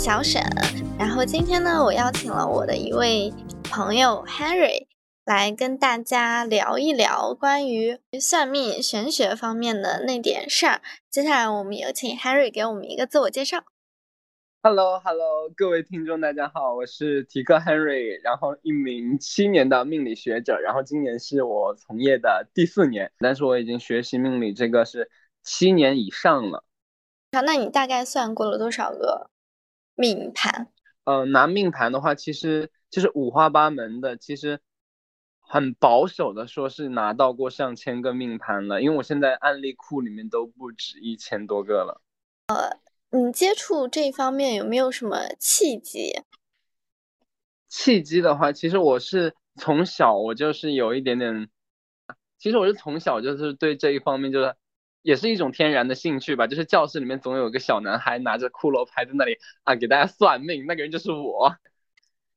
[0.00, 0.40] 小沈。
[0.98, 3.30] 然后今天呢，我邀请了我的一位
[3.64, 4.86] 朋友 Henry
[5.26, 10.80] 来跟大家聊一聊关于算命玄学方面的那点事儿。
[11.10, 13.58] 接下来我们有请 Henry 给我们一个自我介绍。
[14.62, 25.10] Hello，Hello，各位听众，大家好，我是提克 Henry，然后一名七年的命理学者，然后今年是我从业的第四年，但是我已经学习命理这个是
[25.42, 26.64] 七年以上了。
[27.32, 29.29] 好，那你大概算过了多少个
[30.00, 30.72] 命盘？
[31.04, 34.60] 呃，拿命盘的话，其实就是五花八门的，其实
[35.40, 42.00] 很保守的说是拿到过上千个命盘了，因为我现在案例库里面都不止一千多个了。
[42.46, 42.78] 呃
[43.12, 46.22] 你接触这方面有没有什么契机？
[47.68, 51.48] 契机的话，其实我是从小我就是有一点点，
[52.38, 54.54] 其实我是从小就是对这一方面就是
[55.02, 61.54] 也是一种天然的兴趣吧，就是教室里面总有一个小男孩拿着骷髅牌在那里啊给大家算命，那个人就是我。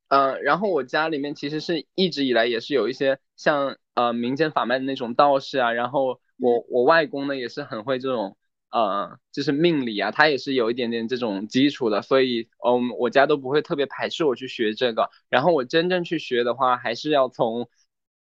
[0.08, 8.36] 嗯，然后我家里面其实是一直以来也是有一些像呃民间法脉的那种道士啊，然后我我外公呢也是很会这种。
[8.70, 15.10] 呃，就是命理啊，他也是有一点点这种基础的，所以嗯，我家都不会特别排斥我去学这个。
[15.28, 17.68] 然后我真正去学的话，还是要从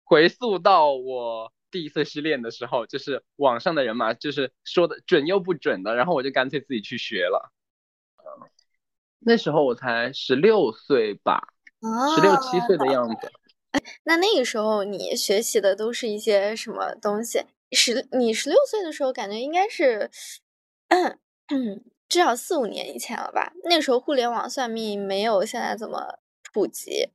[0.05, 7.51] 回溯到我第一次失恋的时候，就是网上的人嘛，就是说的准又不准的，然后我就干脆自己去学了。
[8.19, 8.49] 嗯，
[9.19, 11.41] 那时候我才十六岁吧，
[12.15, 13.31] 十六七岁的样子。
[14.05, 17.45] 那那个时候你学习的都是一些什么东西？
[17.71, 20.09] 十你十六岁的时候，感觉应该是，
[20.87, 23.51] 嗯嗯，至少四五年以前了吧？
[23.65, 26.19] 那时候互联网算命没有现在这么
[26.53, 27.09] 普及。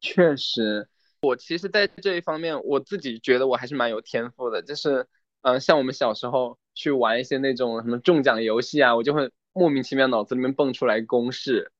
[0.00, 0.88] 确实，
[1.22, 4.60] 我其实，在这一方面，我自己觉得我还是蛮有天赋的。
[4.60, 5.06] 就是，
[5.42, 11.70] 嗯、呃，像我们小时候去玩一些那种什么中奖游戏啊，我就会莫名其妙脑子里面蹦出来公式，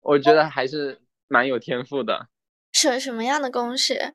[0.00, 2.28] 我觉得还是蛮有天赋的。
[2.72, 4.14] 什什么样的公式？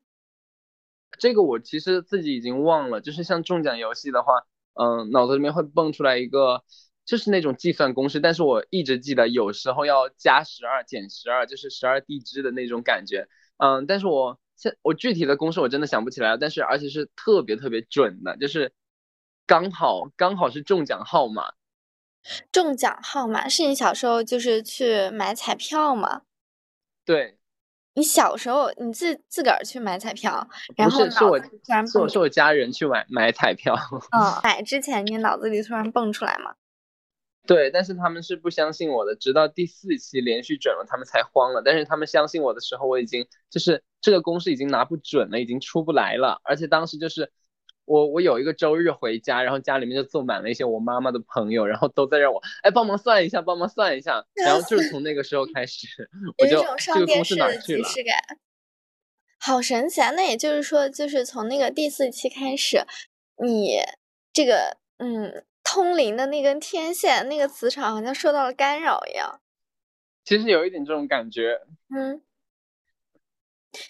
[1.17, 4.33] 这个我其实自己已经忘了，就是像中奖游戏的话，
[4.73, 6.61] 嗯，脑子里面会蹦出来一个，
[7.05, 18.71] 就是那种计算公式，但是我一直记得有时候要加十二减十二，就是十二地支的那种感觉，嗯，但是我现我具体的公式我真的想不起来了，但是而且是特别特别准的，就是
[19.45, 21.53] 刚好刚好是中奖号码。
[22.51, 26.21] 中奖号码是你小时候就是去买彩票吗？
[27.03, 27.37] 对。
[27.95, 33.75] 你小时候你自自个儿去买彩票，然后是是我突然是我是我家人去买买彩票。
[34.11, 36.55] 嗯，买之前你脑子里突然蹦出来吗？
[37.45, 41.61] 对，但是他们是不相信我的，直到第四期连续准了，他们才慌了。
[41.63, 46.39] 但是他们相信我的时候，我已经就是这个公式已经拿不准了，已经出不来了。
[46.43, 47.29] 而且当时就是
[47.83, 54.25] 我我有一个周日回家，然后家里面就坐满了一些我妈妈的朋友，然后都在让我哎帮忙算一下，帮忙算一下。
[54.45, 55.87] 然后就是从那个时候开始，
[56.39, 57.89] 我就这个公式哪去了？
[59.37, 60.11] 好神奇啊！
[60.11, 62.85] 那也就是说，就是从那个第四期开始，
[63.43, 63.79] 你
[64.31, 65.43] 这个嗯
[65.73, 69.41] 通灵的那根天线，那个磁场好像受到了干扰一样。
[70.23, 71.61] 其实有一点这种感觉。
[71.89, 72.21] 嗯，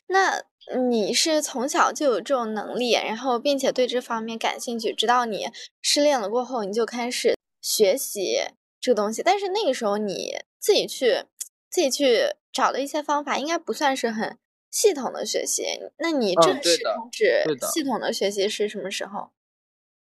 [0.07, 0.45] 那
[0.79, 5.47] 你是从小就有这种能力，然后并且对这方面感兴趣，直到你
[5.81, 8.37] 失恋了过后，你就开始学习
[8.79, 9.21] 这个东西。
[9.21, 11.25] 但是那个时候你自己去
[11.69, 14.37] 自己去找的一些方法，应该不算是很
[14.71, 15.65] 系统的学习。
[15.97, 17.43] 那你正式开始
[17.73, 19.31] 系统的学习是什么时候？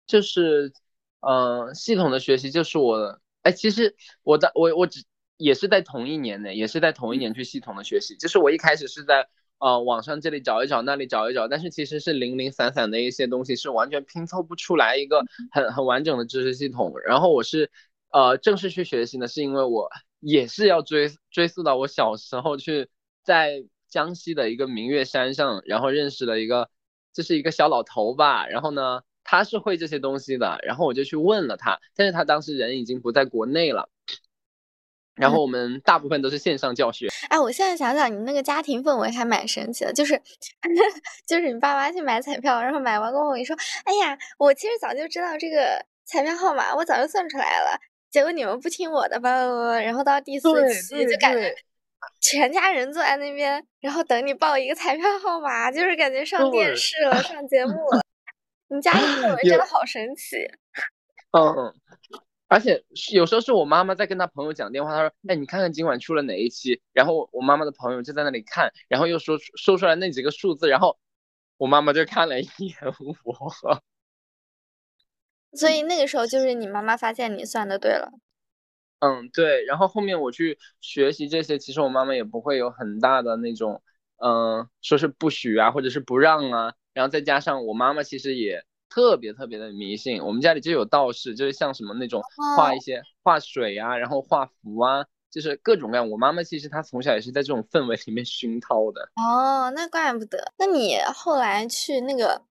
[0.07, 0.73] 就是，
[1.27, 5.03] 呃，系统的学习就是我，哎，其实我的我我只
[5.37, 8.15] 也是在同一年内，也是在同一年去系统的学习。
[8.17, 9.27] 就是我一开始是在
[9.59, 16.95] 呃网上这里找一找，那里找一找，但是其实是零零散散的一些东西，是完全拼凑不出来一个很很完整的知识系统。
[17.05, 17.73] 然后我是
[18.13, 19.91] 呃正式去学习呢，是因为我
[20.21, 22.89] 也是要追追溯到我小时候去
[23.25, 26.71] 在江西的一个明月山上，然后认识了一个
[27.13, 29.03] 这是一个小老头吧，然后呢。
[29.29, 33.89] 他是会这些东西的，然后我就去问了他，但是他当时人已经不在国内了。
[35.17, 37.09] 然后我们大部分都是线上教学。
[37.31, 40.21] 哎，我现在想想，你那个家庭氛围还蛮神奇的，就是
[41.27, 47.81] 就是你爸妈去买彩票，然后买完过后你说，哎呀，我其实早就知道这个彩票号码，我早就算出来了，
[48.11, 49.31] 结果你们不听我的吧，
[49.81, 51.53] 然后到第四期就感觉
[52.21, 58.06] 全家人坐在那边，然后等你报一个彩票号码，就是感觉上电视了，上节目了。
[58.69, 60.37] 你家的氛围真的好神奇。
[61.33, 61.75] 嗯。
[62.49, 70.97] 而且有时候是我妈妈在跟她朋友讲电话，她说：“哎，你看看今晚出了哪一期？”然后我妈妈的朋友就在那里看，然后又说说出来那几个数字，然后
[71.57, 72.77] 我妈妈就看了一眼
[73.25, 73.83] 我。
[75.59, 78.13] 所以那个时候就是你妈妈发现你算的对了。
[79.01, 79.65] 嗯，对。
[79.65, 83.83] 然后后面我去学习这些，其实我妈妈也不会有很大的那种，
[84.19, 86.75] 嗯，说是不许啊，或者是不让啊。
[86.93, 88.65] 然后再加上我妈妈其实也。
[88.89, 92.23] 特别特别的迷信，我们家里就有道士，就是像什么那种
[92.57, 96.09] 画一些画水啊，然后画符啊，就是各种各样。
[96.09, 99.03] 我妈妈其实她从小也是在这种氛围里面熏陶的。
[99.17, 100.53] 哦，那怪不得。
[100.57, 102.43] 那你后来去那个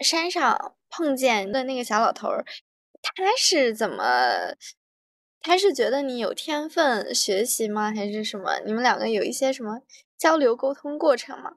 [0.00, 2.44] 山上碰见的那个小老头儿，
[3.00, 4.04] 他是怎么？
[5.40, 7.92] 他是觉得你有天分学习吗？
[7.94, 8.58] 还是什么？
[8.66, 9.80] 你们两个有一些什么
[10.24, 11.52] 交流沟通过程吗？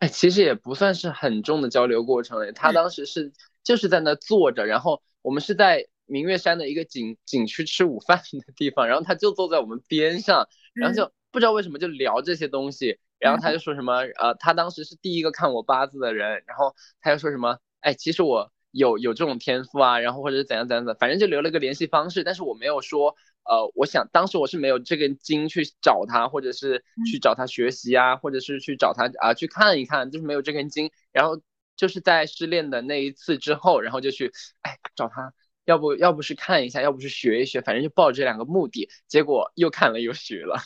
[0.00, 2.52] 哎，其实也不算是很重的交流过程诶。
[2.52, 3.32] 他当时是
[3.64, 18.52] 就是在那坐着，然后我们是在明月山的一个景景区吃午饭的地方，然后他就坐在我们边上，然后就不知道为什么就聊这些东西，然后他就说什么，呃，他当时是第一个看我八字的人，然后他又说什么，哎，其实我。
[18.74, 30.90] 有有这种天赋啊，然后或者是怎样怎样的，反正就留了个联系方式，但是我没有说，呃，我想当时我是没有这根筋去找他，或者是去找他学习啊，或者是去找他啊去看一看，就是没有这根筋。
[31.12, 31.40] 然后
[31.76, 35.32] 就是在失恋的那一次之后，然后就去哎找他，
[35.64, 40.62] 要不要不是看一下，要不是学一学，反正就抱这两个目的，结果又看了又学了。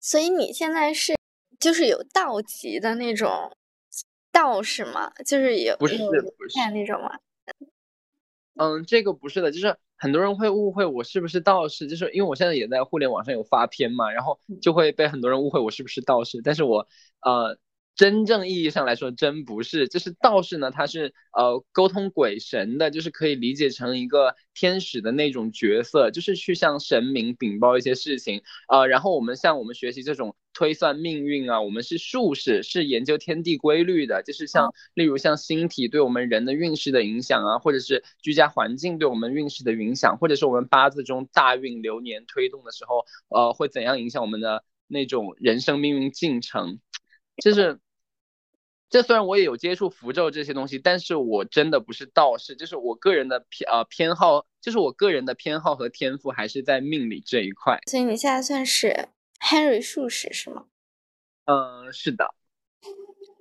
[0.00, 1.14] 所以你现在是
[1.58, 3.56] 就是有道级的那种。
[4.34, 5.12] 道士吗？
[5.26, 7.18] 就是有不是不是那种吗？
[8.54, 16.88] 嗯，这个不是的，就是很多人会误会我是不是道士，就是因为我现在也在互联网上有发片嘛，然后就会被很多人误会我是不是道士，但是我
[17.20, 17.58] 呃。
[17.94, 46.78] 真正意义上来说，真不是，就是道士呢，他是呃沟通鬼神的，就是可以理解成一个天使的那种角色，就是去向神明禀报一些事情，呃，然后我们像我们学习这种推算命运啊，我们是术士，是研究天地规律的，就是像例如像星体对我们人的运势的影响啊，或者是居家环境对我们运势的影响，或者是我们八字中大运流年推动的时候，呃，会怎样影响我们的那种人生命运进程。
[47.42, 47.78] 就是，
[48.90, 57.78] 这虽然我也有接触符咒这些东西，但是我真的不是道士，就是我个人的偏呃偏好，就是我个人的偏好和天赋还是在命理这一块。
[57.86, 59.08] 所以你现在算是
[59.42, 60.66] Henry 术士是吗？
[61.44, 62.34] 嗯，是的。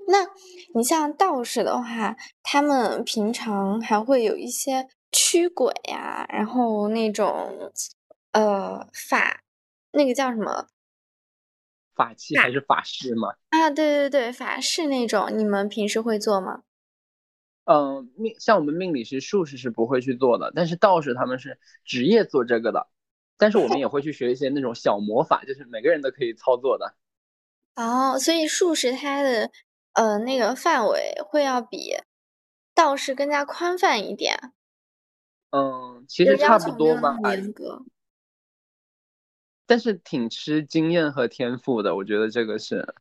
[0.08, 0.28] 那
[0.74, 7.72] 你像道士的话，他们平常还会有一些驱鬼呀，然后那种
[8.32, 9.44] 呃法，
[9.92, 10.68] 那个叫什么？
[11.94, 13.30] 法器还是法师吗？
[13.50, 16.64] 啊，对对对，法事那种，你们平时会做吗？
[17.66, 22.88] 嗯，命像我们命理师、术士是不会去做的，但是道士他们是职业做这个的。
[23.42, 26.94] 但是我们 也会去学一些那种小魔法，就是每个人都可以操作的。
[27.76, 29.50] 哦，所以术士他的
[29.94, 31.96] 呃那个范围会要比
[32.76, 34.54] 道士更加宽泛一点。
[35.50, 37.18] 嗯，其实差不多吧。
[37.32, 37.84] 严格。
[39.66, 42.94] 但是挺吃经验和天赋的，我觉得这个是，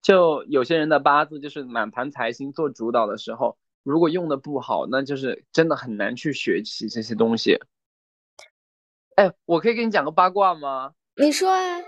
[0.00, 7.58] 就有些人的八字就是满盘财星做主导的时候，如果用的不好，那就是真的很难去学习这些东西。
[9.16, 10.94] 哎，我可以给你讲个八卦吗？
[11.16, 11.80] 你说啊。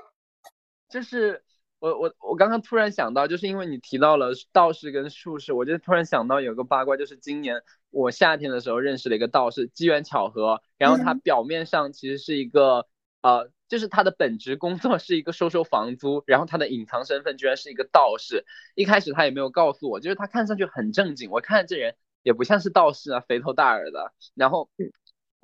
[0.88, 1.42] 就是
[1.78, 12.86] 我我我刚刚突然想到，就是因为你提到了道士跟术士，我就突然想到有个八卦，就是今年我夏天的时候认识了一个道士，机缘巧合，然后他表面上其实是一个
[13.22, 13.50] 呃。
[13.66, 18.44] 就是他的本职工作是一个收收房租，然后他的隐藏身份居然是一个道士。
[18.76, 24.12] 一开始他也没有告诉我，就是他看上去很正经，我看这人也不像是道士啊，肥头大耳的。
[24.34, 24.68] 然后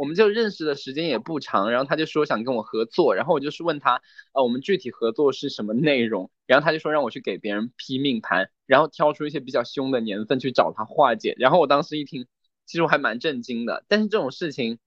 [0.01, 4.01] 我们就认识的时间也不长，然后他就说想跟我合作，然后我就是问他，
[4.33, 6.31] 呃，我们具体合作是什么内容？
[6.47, 11.35] 然后他就说让我去给别人批命盘，然后挑出一些比较凶的年份去找他化解。
[11.39, 12.27] 然后我当时一听，
[12.65, 13.85] 其实我还蛮震惊的。
[13.89, 14.79] 但是这种事情。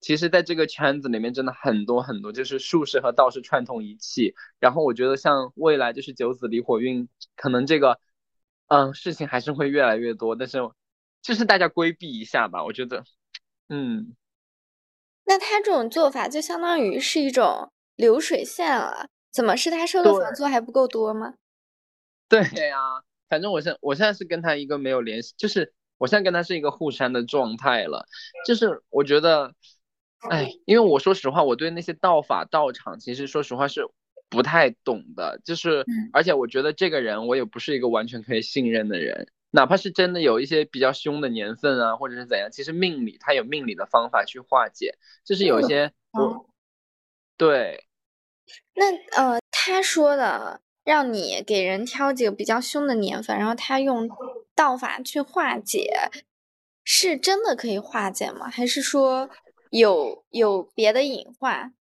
[0.00, 4.36] 其实，在这个圈子里面，真的很多很多，就是术士和道士串通一气。
[4.60, 7.98] 然后，我觉得像未来就是九子离火运，可能这个，
[8.68, 10.36] 嗯，事情还是会越来越多。
[10.36, 10.58] 但是，
[11.20, 13.02] 就是大家规避一下吧，我觉得，
[13.68, 14.14] 嗯。
[15.28, 21.34] 那他这种做法就相当于是一种流水线了，怎么是他收的房租还不够多吗？
[22.30, 22.78] 对 呀，
[23.28, 28.06] 反正我现我现在是跟他一个没有联系，就是我现在跟他是一个互删的状态了。
[28.46, 29.52] 就是我觉得，
[30.30, 33.86] 哎，因为我说实话，我对那些道法道场其实说实话是
[34.30, 39.28] 不太懂的，就是而且我觉得这个人我也不是一个完全可以信任的人。
[39.50, 45.92] 哪怕是真的有一些比较凶的年份啊，或者是怎样，其实命理它有命理的方法去化解，就是有一些，
[47.38, 47.86] 对。
[48.74, 48.84] 那
[49.16, 54.08] 呃，他说的让你给人挑几个比较凶的年份，然后他用
[54.54, 56.10] 道法去化解，
[56.84, 58.50] 是真的可以化解吗？
[58.50, 59.30] 还是说
[59.70, 61.74] 有有别的隐患？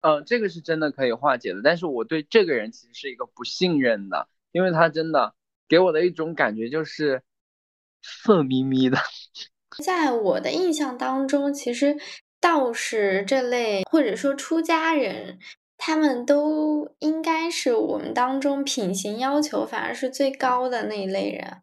[0.00, 5.34] 呃，这个是真的可以化解的，但是我对这个人其实是一个不信任的，因为他真的。
[5.68, 7.22] 给我的一种感觉就是
[8.02, 8.98] 色眯眯的。
[9.84, 11.96] 在我的印象当中，其实
[12.40, 15.38] 道士这类或者说出家人，
[15.76, 21.62] 他们都应该是我们当中品行要求反而是最高的那一类人。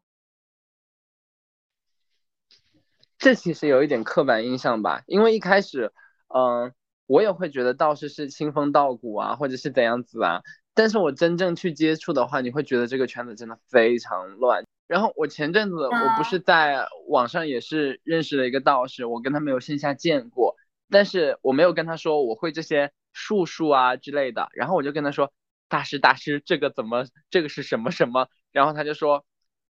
[3.18, 5.92] 这其实有一点刻板印象吧，因为一开始，
[6.28, 6.72] 嗯，
[7.08, 10.42] 我也会觉得道士是清风道骨啊，或者是怎样子啊。
[10.76, 14.64] 但是我真正去接触的话，你会觉得这个圈子真的非常乱。
[14.88, 20.58] 然后我前阵子我不是在网上也是认识了一个道士，我跟他没有线下见过，
[20.92, 24.50] 但是我没有跟他说我会这些术数啊之类的。
[24.54, 25.32] 然后我就跟他说，
[25.70, 28.28] 大师大师，这个怎么这个是什么什么？
[28.52, 29.26] 然后他就说，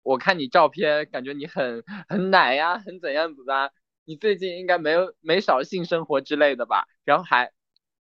[0.02, 3.72] 我看你照片，感觉你很很奶呀，很怎样子的，
[4.04, 6.86] 你最近应该没有没少性生活之类的吧？
[7.06, 7.52] 然后还。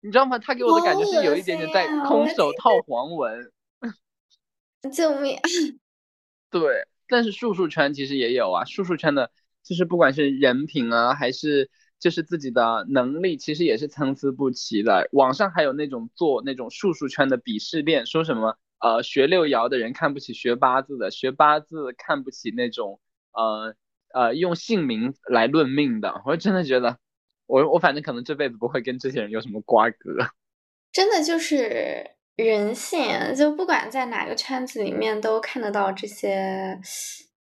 [0.04, 0.38] 你知道吗？
[0.38, 3.52] 他给我的感觉是有一点点在空手套黄文。
[4.92, 5.38] 救命！
[6.52, 9.32] 对，但是术数圈其实也有啊，术数圈的，
[9.64, 15.08] 就是不管是人品啊，还是就是自己的能力，其实也是参差不齐的。
[15.14, 23.00] 网上还有那种做那种术数圈的鄙视链，说什么呃学六爻的人看不起学八字的，学八字看不起那种
[23.32, 23.74] 呃
[24.14, 26.22] 呃用姓名来论命的。
[26.26, 26.98] 我真的觉得。
[27.46, 30.18] 我我反正可能这辈子不会跟这些人有什么瓜葛，
[30.92, 36.80] 真的就是人性，就不管在哪个圈子里面都看得到这些，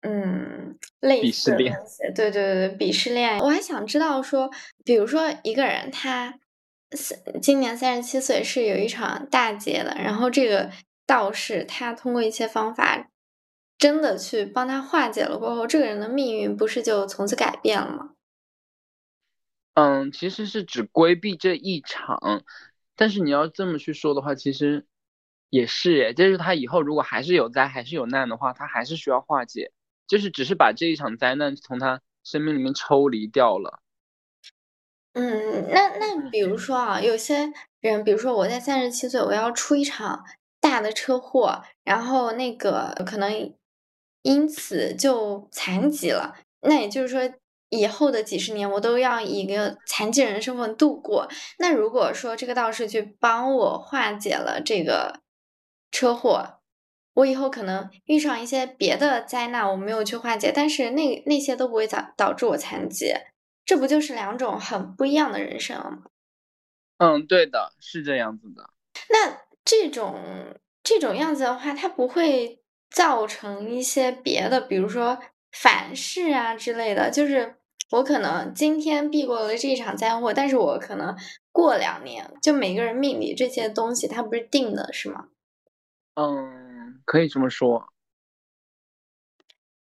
[0.02, 2.02] 嗯，类似的东西。
[2.14, 3.38] 对对对，鄙视链。
[3.38, 4.50] 我还想知道说，
[4.84, 6.38] 比如说一个人他
[6.92, 10.70] 三今年三十七岁，是有一场大劫的，然后这个
[11.06, 13.08] 道士他通过一些方法，
[13.78, 18.10] 真的去帮他化解了过后，这个人的命运不是就从此改变了吗？
[19.76, 22.42] 嗯，其实是只规避这一场，
[22.96, 24.86] 但是你要这么去说的话，其实
[25.50, 26.14] 也是耶。
[26.14, 29.72] 就是他以后如果还是有灾，还是有难的话，他还是需要化解，
[30.06, 33.82] 就是只是把这一场灾难从他生命里面抽离掉了。
[35.12, 37.52] 嗯，那那比如说啊，有些
[37.82, 40.24] 人，比如说我在三十七岁，我要出一场
[40.58, 43.54] 大的车祸，然后那个可能
[44.22, 47.30] 因此就残疾了，那也就是说。
[47.68, 51.28] 以后的几十年，我都要以一个残疾人身份度过。
[51.58, 55.20] 那如果说这个道士去帮我化解了这个
[55.90, 56.60] 车祸，
[57.14, 63.12] 我以后可能遇上一些别的灾难，我没有去化解，但是那那些都不会导导致我残疾，
[63.64, 66.02] 这不就是两种很不一样的人生了吗？
[66.98, 68.70] 嗯，对的，是这样子的。
[69.10, 70.20] 那这种
[70.84, 75.18] 这种样子的话，它不会造成一些别的，比如说。
[75.60, 77.56] 反噬啊之类的，就是
[77.90, 81.16] 我可能今天避过了这一场灾祸，但是我可能
[81.50, 85.28] 过两年，就每个人命里这些东西，它不是定的，是吗？
[86.14, 87.88] 嗯，可以这么说。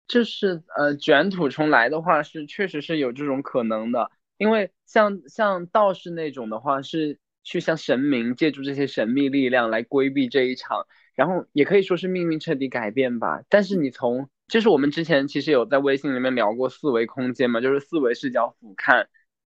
[0.07, 13.43] 就是呃，卷土重来的话，是确实是有这种可能的，因为像像道士那种的话，是去向神明借助这些神秘力量来规避这一场，然后也可以说是命运彻底改变吧。
[13.47, 19.07] 但是你从就是我们之前其实有在微信里面聊过四维空间嘛，就是四维视角俯瞰，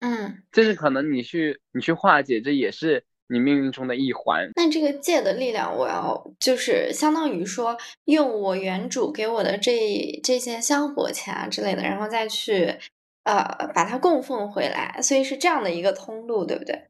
[0.02, 4.50] 嗯，就是可能你去你去化解，这也是你命运中的一环。
[4.58, 12.76] 那这个借的力量，我要就是相当于说用我原主给我的这这些香火钱啊之类的，然后再去
[13.24, 16.90] 呃把它供奉回来，所以是这样的一个通路，对不对？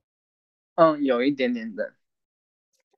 [0.74, 1.94] 嗯，有一点点的。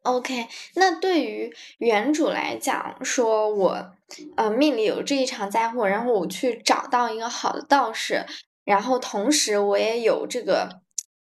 [0.04, 3.96] OK，那对于原主来讲，说我
[4.36, 8.26] 呃命里有这一场灾祸，然后我去找到一个好的道士，
[8.64, 10.82] 然后同时我也有这个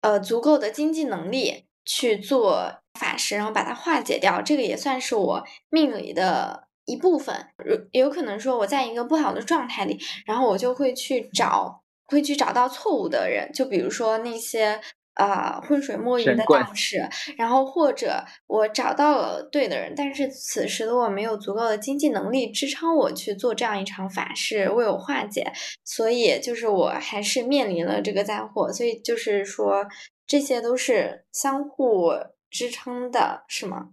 [0.00, 7.48] 呃足够的经济能力去做法事，然后把它化解掉，这个也算是我命里的一部分。
[7.64, 14.80] 有有可能说我在一个不好的状态里，然后我就会去找会去找到错误的人，就比如说那些。
[15.14, 25.52] 啊，浑水摸鱼的道士，然后或者我找到了对的人，但是此时的我没有足够的经济能力支撑我去做这样一场法事为我化解，
[25.84, 29.86] 所以就是我还是面临了这个灾祸，所以就是说
[30.26, 32.12] 这些都是相互
[32.48, 33.90] 支撑的，是吗？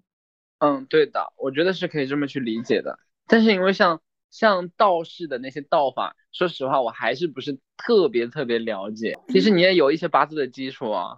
[0.59, 2.97] 嗯，对的，我觉得是可以这么去理解的。
[3.27, 9.17] 但是因为像像道士的那些道法，说实话，我还是不是特别特别了解。
[9.29, 11.17] 其实你也有一些八字的基础啊。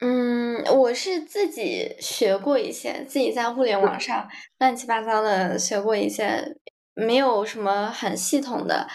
[0.00, 4.28] 嗯，我是自己学过一些，自己在互联网上
[4.58, 6.56] 乱七八糟的学过一些，
[6.94, 8.86] 没有什么很系统的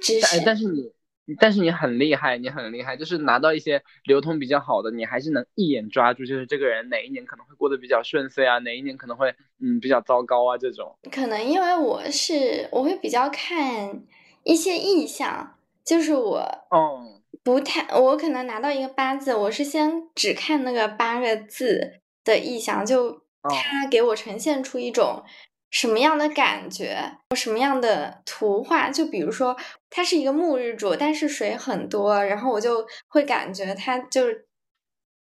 [0.00, 0.42] 知识。
[0.46, 0.92] 但是你，
[1.38, 10.96] 但是你很厉害，你很厉害，就是拿到一些流通比较好的，你还是能一眼抓住，就是这个人哪一年可能会过得比较顺遂啊，哪一年可能会嗯比较糟糕啊这种。
[11.12, 14.02] 可能因为我是我会比较看
[14.44, 16.38] 一些意象，就是我
[16.70, 17.20] 嗯。
[17.42, 25.22] 不太，我可能拿到一个八字，我是先只看那个八个字的意象，就它给我呈现出一种
[25.70, 28.90] 什么样的感觉，什么样的图画。
[28.90, 29.56] 就比如说，
[29.88, 34.46] 它是一个木日主，但是水很多，然后我就会感觉它就是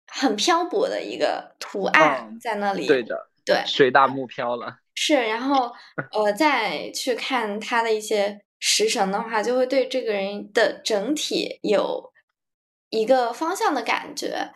[0.06, 2.86] 很漂泊的一个图案在那里。
[2.86, 4.78] 对的，对，水大木漂了。
[4.94, 5.72] 是，然后
[6.12, 8.40] 呃，再去看他的一些。
[8.62, 12.12] 食神的话，就会对这个人的整体有
[12.90, 14.50] 一个方向的感觉，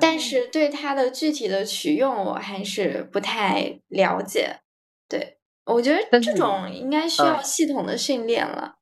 [0.00, 4.60] 但是对他的具体的取用，我还是不太了解。
[5.08, 8.76] 对我觉得这种应该需要系统的训练了。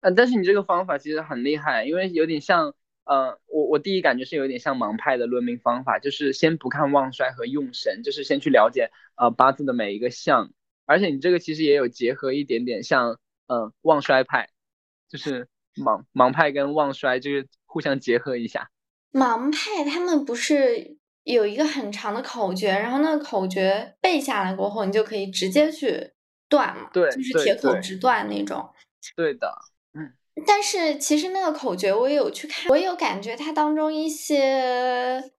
[0.00, 2.74] 嗯，但是你这个方法其实很厉害，因为有点像，
[3.04, 10.52] 呃，我我第一感觉是有点像盲派的论命方法，就是先不看旺衰和用神，就是先去了解呃八字的每一个象，
[10.86, 13.18] 而且你这个其实也有结合一点点像。
[13.46, 14.48] 呃，旺衰派
[15.06, 18.70] 就是盲盲派跟旺衰就是互相结合一下。
[19.12, 26.12] 盲派他们不是有一个很长的口诀，然后那个口诀背下来过后，你就可以直接去
[26.48, 26.90] 断嘛？
[26.92, 28.70] 对，就是铁口直断那种。
[29.16, 29.52] 对的，
[29.94, 30.12] 嗯。
[30.46, 35.32] 但是其实那个口诀我也有去看，我有感觉它当中一些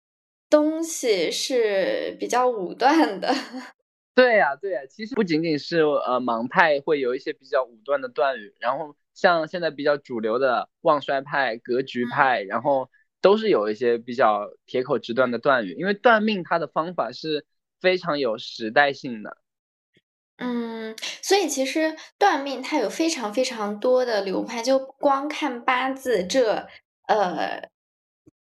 [0.50, 3.34] 东西是比较武断的。
[4.16, 12.90] 对呀，对呀，其实不仅仅是呃盲派会有一些比较武断的断语，然后像现在比较主流的旺衰派、格局派，然后
[13.26, 17.44] 都是有一些比较铁口直断的断语，因为断命它的方法是
[17.82, 19.38] 非常有时代性的。
[20.38, 26.68] 嗯，所以其实断命它有非常非常多的流派，就光看八字这
[27.08, 27.68] 呃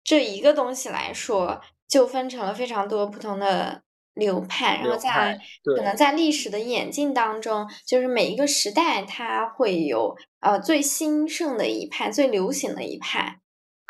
[0.03, 3.83] 这一个东西来说，就分成了非常多不同的。
[4.15, 13.39] 流派，然后在可能在历史的演进当中，就是每一个时代它会有呃最兴盛的一派，最流行的一派，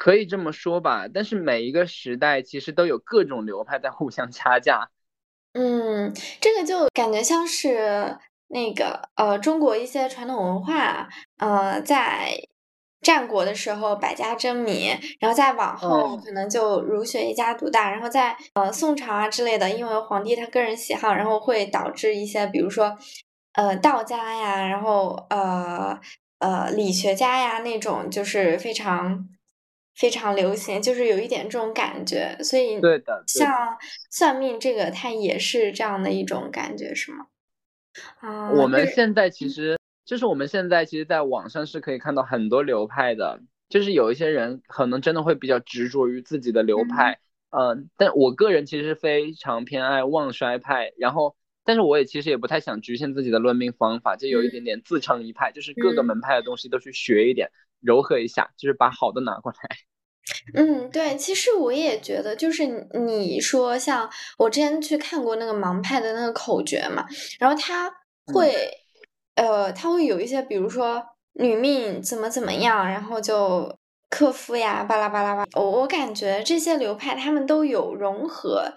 [0.02, 1.06] 可以这么说吧。
[1.14, 4.90] 但是每一个时代其实都有各种流派在互相掐架。
[5.54, 12.34] 嗯，这个就感觉像是那个呃中国一些传统文化呃在。
[13.04, 22.96] 战国的时候百家争鸣，然后再往后可能就儒学一家独大，然后在呃宋朝啊之类的，因为皇帝他个人喜好，然后会导致一些比如说
[23.54, 26.00] 呃道家呀，然后呃
[26.38, 29.28] 呃理学家呀那种就是非常
[29.96, 33.78] 非常流行，就是有一点这种感觉，所以对的，像
[34.10, 37.28] 算命这个它也是这样的一种感觉，是吗？
[38.20, 39.78] 啊，我们现在其实。
[40.04, 47.20] 就是我们现在其实，在网上是可以看到很多流派的，就是有一些人可能真的会比较执着于自己的流派，
[47.52, 57.50] 嗯，但我个人其实非常偏爱旺衰派，然后，但是我也其实也不太想局限自己的论命方法，就有一点点自成一派，就是各个门派的东西都去学一点，
[57.82, 59.58] 柔和一下，就是把好的拿过来。
[60.56, 67.06] 嗯，对，其实我也觉得，就是你说像我之前去看过那个盲派的那个口诀嘛，
[67.40, 67.92] 然后他
[68.34, 68.70] 会。
[69.36, 71.02] 呃，他会有一些，比如说
[71.36, 73.74] 女命怎么怎么样，然后就
[74.10, 75.46] 克夫呀，巴拉巴拉巴。
[75.54, 78.74] 我我感觉这些流派他们都有融合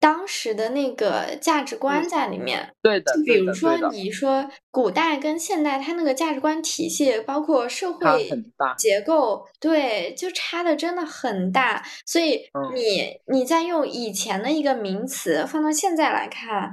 [0.00, 2.74] 当时的那个价值观在里面。
[2.82, 8.28] 对的，就比如说你说古代跟现代，它那个价值观体系，包括社会
[8.76, 11.86] 结构，对，就差的真的很大。
[12.04, 12.40] 所以
[12.74, 16.72] 你你在用以前的一个名词放到现在来看。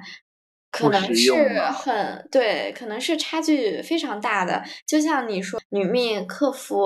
[0.70, 1.34] 可能是
[1.72, 4.64] 很对，可能是差距非常大的。
[4.86, 6.86] 就像你说，女命克夫，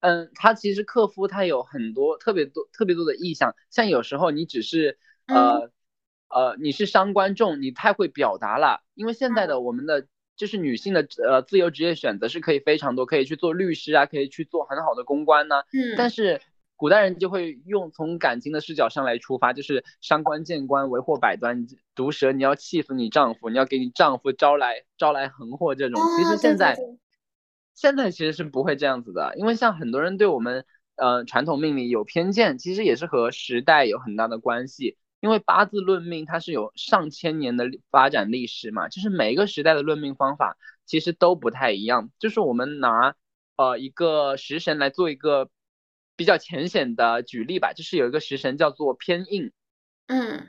[0.00, 3.54] 嗯，他其实克夫他有很多特别多特别多的意象。
[3.70, 5.70] 像有时候你只是呃
[6.28, 8.80] 呃，你是伤官重，你太会表达了。
[8.94, 10.06] 因为现在的我们的
[10.36, 15.56] 就是女性的呃自由职业选择是可以非常多，可以去做律师啊，可以去做很好的公关呢。
[15.72, 16.40] 嗯，但是
[16.74, 21.66] 古代人就会用从感情的视角上来出发，就是伤官见官，为祸百端。
[21.94, 26.00] 毒舌，你要气死你丈夫，你要给你丈夫招来招来横祸这种。
[26.16, 26.78] 其实现在
[27.74, 30.64] 现在其实是不会这样子的，因为像很多人对我们
[30.96, 34.96] 呃传统命理有偏见，其实也是和时代有很大的关系。
[35.22, 42.10] 因为八字论命它是有上千年的发展历史嘛，就是每一个时代的论命方法其实都不太一样。
[42.18, 43.14] 就是我们拿
[43.54, 45.48] 呃一个食神来做一个
[46.16, 49.52] 比较浅显的举例吧，就是有一个食神叫做偏印，
[50.08, 50.48] 嗯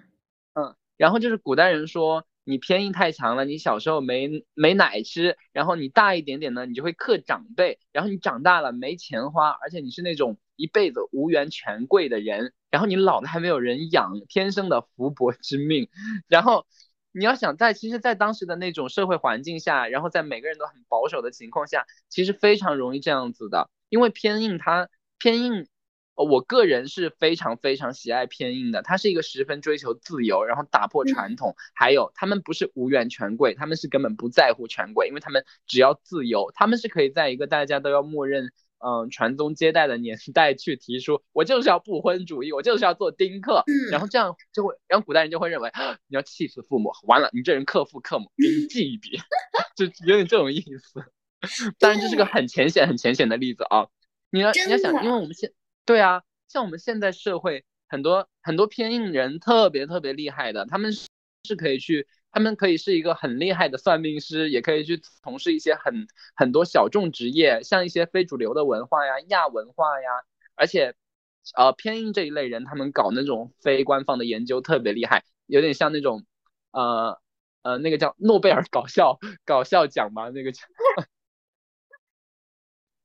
[0.56, 12.54] 嗯，然后就是古代人说你偏硬太强了，你小时候没没奶吃，然后你大一点点呢，你就会克长辈，然后你长大了没钱花，而且你是那种一辈子无缘权贵的人。
[12.74, 15.90] 然后你老了还没有人养，天生的福薄之命。
[16.28, 16.66] 然后
[17.12, 23.70] 你要想在，其实，在当时的那种社会环境下，然后在每个人都很保守的情况下，其实非常容易这样子的。
[23.90, 25.68] 因为偏硬，它偏硬，
[26.16, 28.82] 我个人是非常非常喜爱偏硬的。
[28.82, 38.52] 他是一个十分追求自由，然后打破传统，还有他们不是无缘权贵，他们是根本不在乎权贵，因为他们只要自由，他们是可以在一个大家都要默认。
[38.86, 45.72] 嗯，传宗接代的年代去提出，我就是要不婚主义，我就是要做丁克，然后这样就会，然后古代人就会认为
[46.08, 49.18] 你要气死父母，完了，你这人克父克母，给你记一笔，
[49.78, 51.04] 就有点这种意思。
[51.80, 53.88] 当然这是个很浅显、很浅显的例子啊。
[54.30, 55.52] 你要你要想，因为我们现
[55.86, 61.08] 对啊，像我们现在社会很多很多偏硬人特别特别厉害的，他们是
[61.48, 62.08] 是可以去。
[62.34, 70.10] 他们可以是一个很厉害的算命师，也可以去从事一些很很多小众职业，像一些非主流的文化呀、亚文化呀，
[70.56, 70.96] 而且，
[71.56, 76.26] 呃，偏硬这一类人，他们搞那种非官方的研究特别厉害，有点像那种，
[76.72, 77.22] 呃
[77.62, 80.64] 呃，那个叫诺贝尔搞笑搞笑奖吧，那个叫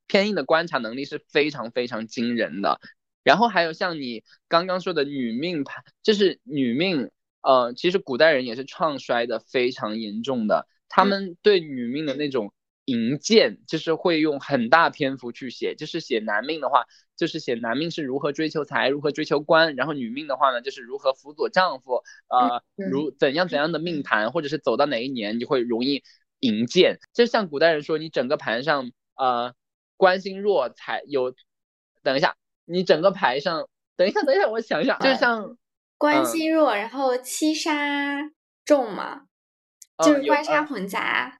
[0.07, 2.81] 偏硬的观察能力是非常非常惊人的。
[3.21, 7.11] 然后还有像你刚刚说的女命盘，就是女命。
[7.41, 12.53] 呃，其实古代人也是创衰的非常严重的，他们对女命的那种
[12.85, 15.75] 淫贱，就是会用很大篇幅去写。
[15.75, 26.03] 就是写男命的话，就是写男命是如何追求财，如何追求官；然后女命的话呢，就是如何辅佐丈夫，呃，如怎样怎样的命盘，或者是走到哪一年你会容易
[26.39, 26.99] 淫贱。
[27.13, 29.53] 就像古代人说，你整个盘上，呃，
[29.97, 31.33] 官星弱，财有。
[32.01, 35.57] 等一下，你整个牌上，等一下，等一下，我想一下，就像。
[35.99, 38.31] 官星弱，然后七杀
[38.63, 39.23] 重嘛，
[40.03, 41.37] 就是官杀混杂。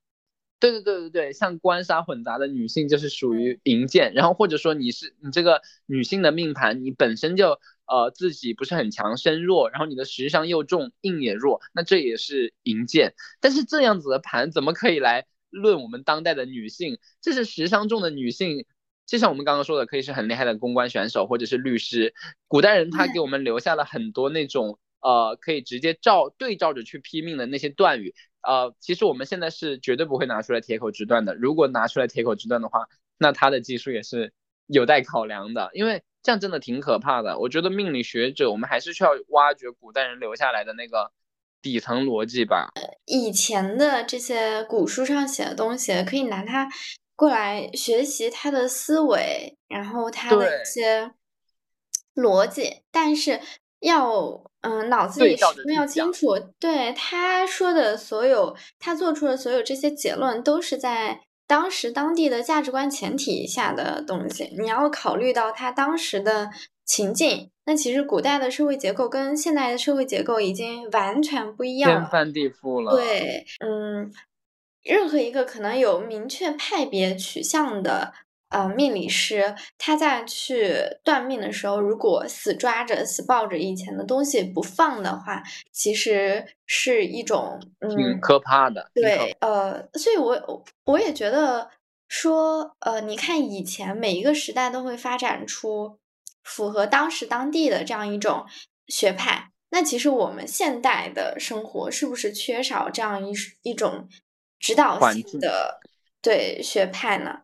[0.60, 13.14] 对对对对对，像官杀混杂的女性就是属于淫贱，然后或者说你是你这个女性的命盘，你本身就呃自己不是很强，身弱，然后你的食伤又重，硬也弱，那这也是银剑。
[13.40, 17.00] 但是这样子的盘怎么可以来论我们当代的女性？
[17.22, 18.66] 这是食伤重的女性。
[19.10, 22.14] 就像我们刚刚说的，可以是很厉害的公关选手，或者是律师。
[22.48, 28.14] 古代人他给我们留下了很多那种呃，可以直接照对照着去批命的那些段语。
[28.42, 31.34] 呃，其实我们现在是绝对不会拿出来铁口直断的。
[31.34, 34.32] 如果拿出来铁口直断的话，那他的技术也是
[34.68, 37.40] 有待考量的，因为这样真的挺可怕的。
[37.40, 41.12] 我觉得命理学者，我们还是需要挖掘古代人留下来的那个
[41.64, 42.70] 底层逻辑吧。
[43.06, 46.70] 以前的这些古书上写的东西，可以拿它。
[47.20, 51.12] 过来学习他的思维，然后他的一些
[52.16, 53.42] 逻辑，但是
[53.82, 66.50] 要嗯脑子里十分要清楚，对他说的所有，他做出的所有这些结论都是在当时当地的价值观前提下的东西，你要考虑到他当时的
[66.86, 67.52] 情境。
[67.66, 72.96] 那其实古代的社会结构跟现代的社会结构已经完全不一样了，天翻地覆了。
[72.96, 74.10] 对，嗯。
[74.84, 78.14] 任何一个可能有明确派别取向的
[78.50, 88.90] 呃命理师，他在去断命的时候，如果死抓着、死抱着以前的东西不放的话，其实是一种挺可怕的。
[88.94, 91.70] 对，呃，所以我我也觉得
[92.08, 96.00] 说，呃，你看以前每一个时代都会发展出
[96.44, 98.46] 符合当时当地的这样一种
[98.88, 104.08] 学派，那其实我们现代的生活是不是缺少这样一一种？
[104.60, 105.80] 指导性的
[106.22, 107.42] 对学派呢？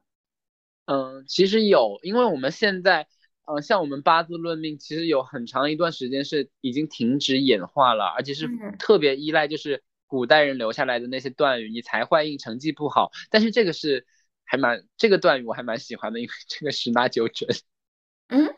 [0.85, 3.07] 嗯，其实有，因为我们现在，
[3.45, 8.47] 嗯，像我们八字论命，其实有很长一段时间是已经停止演化了，而且是
[8.77, 13.11] 特别依赖就是古代人留下来的那些段语，你才坏印，成绩不好。
[13.31, 14.05] 但是这个是
[14.43, 17.49] 还蛮这个段语我还蛮喜欢的，因为这个十拿九准。
[18.27, 18.55] 嗯，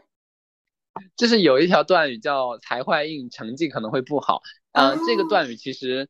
[1.15, 4.41] 就是有一条段语叫才坏印，成绩可能会不好。
[4.73, 6.09] 嗯，这个段语其实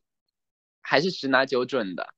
[0.80, 2.08] 还是十拿九准的。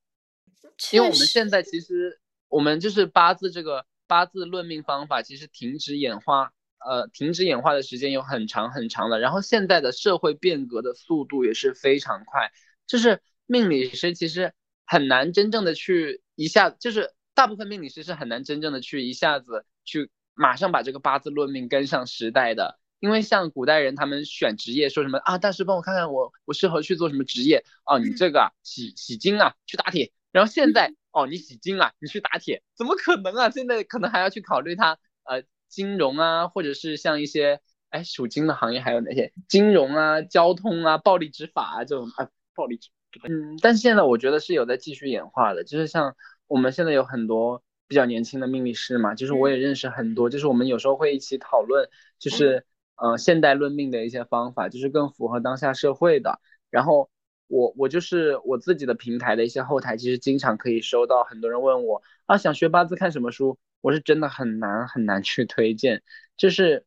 [0.93, 6.53] 因为我们现在其实我们就是八字这个八字论命方法，其实停止演化，
[6.85, 9.19] 呃，停止演化的时间有很长很长的。
[9.21, 12.51] 然后现在的社会变革的速度也是非常快，
[12.87, 14.53] 就是命理师其实
[14.87, 22.79] 很难真正的去一下，就是大部分命理师是很难真正的去一下子去马上把这个八字论命跟上时代的。
[22.99, 25.39] 因为像古代人，他们选职业说什么啊？
[25.39, 27.99] 大师帮我看看我我适合去做什么职业哦？
[27.99, 30.13] 你这个洗洗金啊，去打铁。
[30.33, 33.51] 然后现在哦，你洗金啊，你去打铁，怎么可能啊？
[33.51, 42.91] 现在可能还要去考虑它呃金融啊，或者是像一些哎属金的行业还有哪些金融啊、交通啊、暴力执法啊这种啊暴力执
[43.29, 46.15] 嗯，但是现在我觉得是有在继续演化的，就是像
[46.47, 51.89] 我们现在有很多比较年轻的命理师嘛，就是我也认识很多，就是我们有时候会一起讨论，
[52.19, 52.65] 就是。
[53.03, 56.39] 呃，现代论命的一些方法，就是更符合当下社会的。
[56.69, 57.09] 然后
[57.51, 63.59] 我我就是我自己的平台的一些后台，其实经常可以收到很多人问我啊，想学八字看什么书？
[63.81, 66.03] 我是真的很难很难去推荐，
[66.37, 66.87] 就是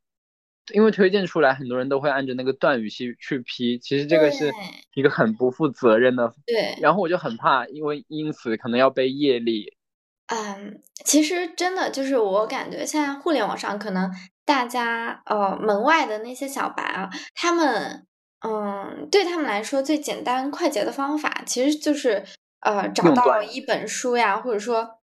[0.73, 4.51] 因为推荐出来，很多人都会按着那个断语去去批，其实这个是
[4.95, 6.33] 一个很不负责任的。
[6.45, 6.77] 对。
[6.81, 9.75] 然后我就很怕，因为因此可能要被业力。
[10.27, 14.09] 嗯，其实真的就是我感觉现在互联网上可能。
[14.45, 18.05] 大家呃，门外的那些小白啊，他们
[18.43, 22.23] 嗯，对他们来说最简单快捷的方法，其实就是
[22.59, 24.99] 呃，找到一本书呀，或者说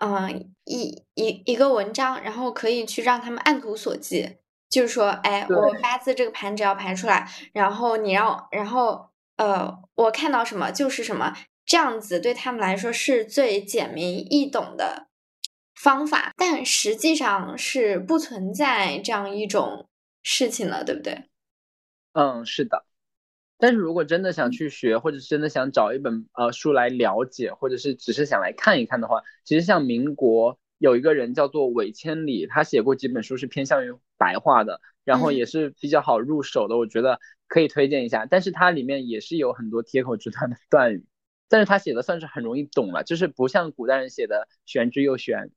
[0.00, 4.38] 嗯，一一一个文章，然后可以去让他们按图索骥，
[4.70, 11.34] 就是说，哎，我八字这个盘只要排出来，然后你让，然后呃，我看到什么就是什么，
[11.66, 15.08] 这样子对他们来说是最简明易懂的。
[15.80, 19.88] 方法，但实际上是不存在这样一种
[20.24, 21.28] 事情了，对不对？
[22.18, 22.84] 嗯，是的。
[23.58, 38.26] 但是如果真的想去学，或者是真的想找一本呃书来了解，或者是只是想来看一看的话，其实像民国有一个人叫做韦千里，他写过几本书是偏向于白话的，然后也是比较好入手的，我觉得可以推荐一下。
[38.26, 41.06] 但是它里面也是有很多贴口直断的断语，
[41.48, 45.52] 但是他写的算是很容易懂了，就是不像古代人写的玄之又玄。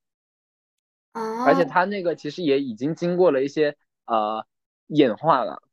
[1.12, 4.46] 而且他那个其实也已经经过了一些呃
[4.86, 5.64] 演化了。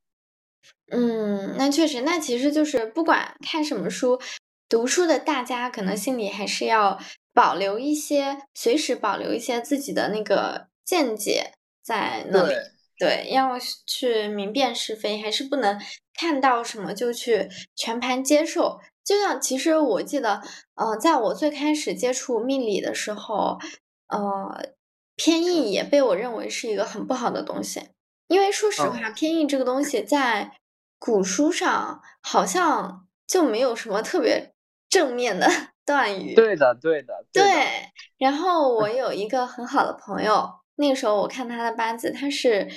[0.90, 4.20] 嗯，那确实，那其实就是不管看什么书，
[4.68, 6.98] 读书的大家可能心里还是要
[7.32, 12.54] 保留一些，随时保留一些自己的那个见解在那里。
[12.98, 15.80] 对，要去明辨是非，还是不能
[16.14, 18.80] 看到什么就去全盘接受。
[19.04, 20.42] 就像其实我记得，
[20.74, 23.58] 嗯，在我最开始接触命理的时候，
[24.08, 24.76] 呃。
[25.20, 27.82] 偏印也被我认为是一个很不好的东西，
[28.28, 30.52] 因为说实话，偏印这个东西在
[30.98, 34.54] 古书上好像就没有什么特别
[34.88, 35.48] 正面的
[35.84, 36.34] 断语。
[36.34, 37.42] 对的，对的，对。
[38.18, 42.68] 然后我有一个很好的朋友，那个时候我看他的八字，他是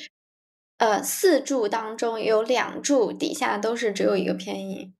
[0.78, 4.94] 呃四柱当中有两柱底下都是只有一个偏印，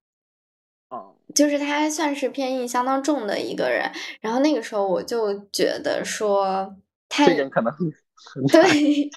[0.90, 3.92] 哦，就是他算是偏印相当重的一个人。
[4.20, 6.76] 然后那个时候我就觉得说。
[7.14, 7.74] 这人可能
[8.52, 9.10] 对，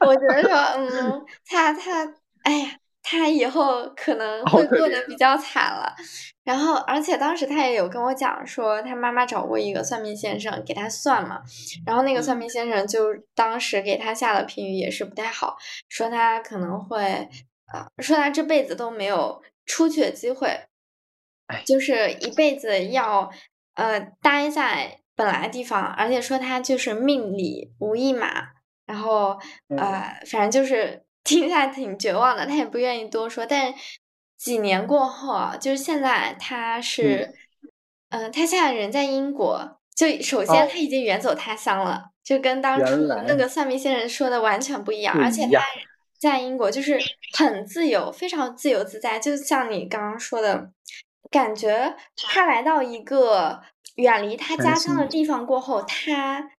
[0.00, 2.04] 我觉得说，嗯，他他，
[2.42, 2.70] 哎呀，
[3.02, 5.94] 他以后可能会过得比较惨了。
[6.44, 11.42] 然后，而且当时他也有跟我讲说，他妈妈找过一个算命先生给他算嘛，
[11.86, 15.56] 然后那个算命先生就当时给他下的评语也是不太好，
[15.88, 17.28] 说他可能会，
[17.72, 20.66] 呃，说他这辈子都没有出去的机会，
[21.66, 23.30] 就是一辈子要
[23.74, 25.00] 呃待在。
[25.16, 28.48] 本来地方，而且说他就是命里无一马，
[28.84, 29.38] 然后
[29.76, 33.46] 呃，反正就是 听下挺绝望的，他也不愿意多说。
[33.46, 33.72] 但
[34.36, 37.32] 几年过后啊，就是现在他是，
[38.10, 42.96] 嗯，他现在人在英国，就首先他已经远走他乡了，就跟当初
[43.26, 43.48] 那个。
[43.48, 45.62] 算命先生说的完全不一样，而且他
[46.18, 46.98] 在英国就是
[47.38, 50.70] 很自由，非常自由自在，就像你刚刚说的，
[51.30, 53.62] 感觉他来到一个。
[53.96, 56.50] 远离他家乡的地方过后，他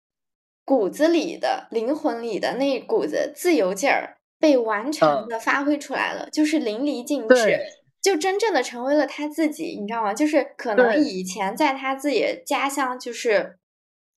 [0.65, 7.61] 骨子里的灵魂里的那股子自由劲儿被完全的发挥出来了，就是淋漓尽致，
[8.01, 10.15] 就真正的成为了他自己，你知道吗？
[10.15, 13.59] 就是可能以前在他自己的家乡，就是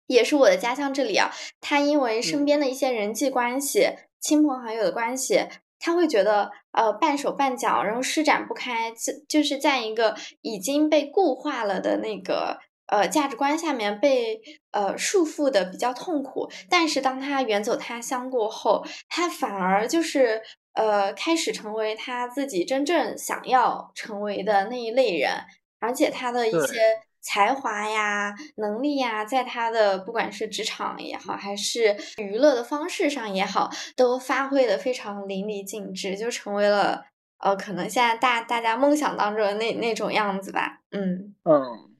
[0.07, 5.47] 也是我的家乡这里啊，他因为身边的一些人际关系、亲朋好友的关系，
[5.79, 12.59] 他会觉得呃半手半脚，然后施展不开，就就是在一个已经被固化了的那个。
[12.87, 14.39] 呃，价值观下面被
[14.71, 20.41] 呃束缚的比较痛苦，但是当他远走他乡过后，他反而就是
[20.73, 25.31] 呃开始成为他自己真正想要成为的那一类人，
[25.79, 26.79] 而且他的一些
[27.21, 37.05] 才华呀、能力呀，在他的不管是职场也好，还是娱乐的方式上也好，都发挥的非常淋漓尽致，就成为了
[37.39, 40.81] 呃，可能现在大大家梦想当中的那那种样子吧。
[40.91, 41.33] 嗯。
[41.43, 41.94] 嗯，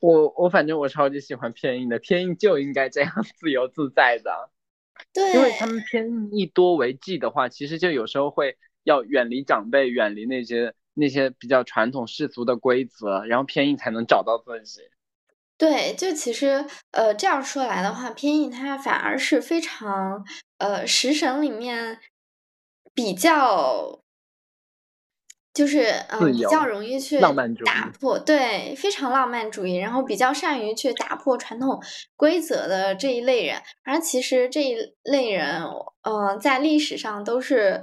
[0.00, 4.50] 我我反正我超级喜欢偏硬的，偏硬就应该这样自由自在的。
[5.12, 10.74] 对，因为他们偏一多为忌的话，其实就有时候会要远离长辈，远离那些。
[10.94, 14.82] 那些比较传统世俗的规则，然后偏硬才能找到自己。
[15.56, 20.26] 对，就其实呃这样说来的话，偏硬它反而是非常
[20.58, 22.00] 呃食神里面
[22.92, 24.02] 比较
[25.60, 31.78] 就是嗯比较容易去打破，对，非常浪漫主义，然后比较善于去打破传统
[32.16, 33.60] 规则的这一类人。
[33.84, 35.62] 而其实这一类人，
[36.00, 37.82] 嗯，在历史上都是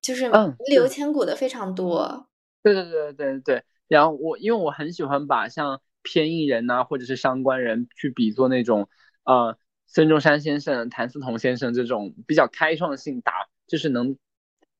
[0.00, 2.26] 就是名留千古的非常多。
[2.62, 8.88] 对对对对对，然后我因为我很喜欢把像偏印人呐，或者是伤官人去比作那种
[9.24, 14.16] 呃孙中山先生、谭嗣同先生这种比较开创性打，就是能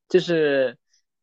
[0.09, 0.79] 就是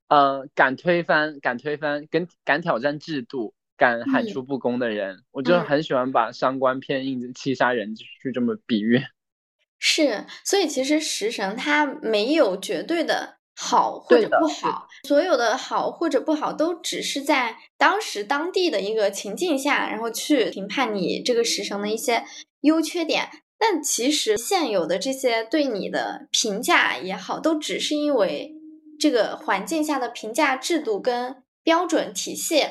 [0.08, 9.02] 呃敢推翻、敢推翻、敢敢挑战制度、敢喊出不公的人，我就很喜欢把伤官偏硬七杀人去这么比喻。
[9.80, 13.38] 是，所以其实食神他没有绝对的。
[13.60, 22.24] 好或者不好，所有的好或者不好都只是在当时当地的一个情境下，然后去评判你这个食神的一些
[22.62, 23.28] 优缺点。
[23.58, 28.54] 但其实现有的这些对你的评价也好，都只是因为
[29.00, 32.66] 这个环境下的评价制度跟标准体系。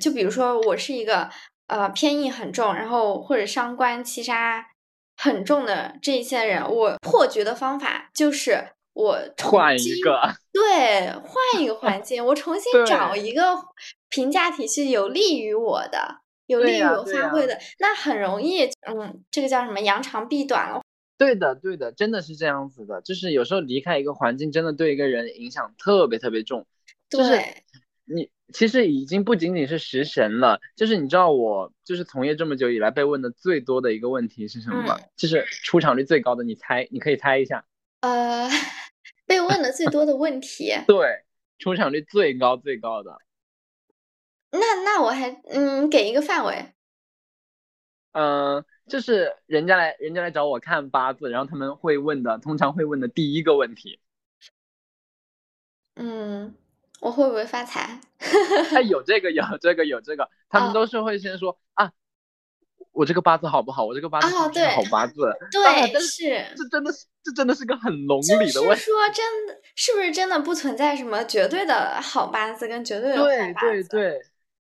[0.00, 1.30] 就比如说，我是一个
[1.66, 4.66] 呃偏硬很重，然后或者伤官七杀
[5.16, 8.70] 很重的这一些人，我破局的方法就是。
[8.94, 10.20] 我换一个，
[10.52, 13.54] 对，换一个环境，我重新找一个
[14.08, 20.80] 评价体系有利于我的，有利于我发挥的，那很容易，嗯，这个叫什么扬长避短了。
[21.18, 26.66] 对的，对的，真的是这样子的，就是有时候离开一个环境，真的对一个人影响特别特别重。
[27.10, 27.38] 就是
[28.04, 34.98] 你其实已经不仅仅是食神了，就是你知道我就是从业这么久以来被问的最多的一个问题是什么吗？
[35.16, 37.66] 就是出场率最高的，你猜，你可以猜一下。
[38.00, 38.48] 呃。
[39.26, 41.22] 被问的最多的问题， 对，
[41.58, 43.18] 出场率最高最高的。
[44.52, 46.72] 那那我还嗯，给一个范围。
[48.12, 54.00] 嗯，就是人家来人家来找我看八字，然后他们会问的，通常会问的第一个问题。
[55.94, 56.54] 嗯，
[57.00, 58.00] 我会不会发财？
[58.74, 61.92] 哎，有这个，有这个，有这个，他们都是会先说啊。
[62.92, 63.84] 我这个八字好不好？
[63.84, 65.30] 我这个八字是不是好八字？
[65.52, 68.82] 对，是这真的是这真的是个很笼里的问题。
[68.84, 73.66] 说真的，是不是真的不存在什么绝对的好八字跟绝对的坏八字？
[73.68, 74.22] 对对对，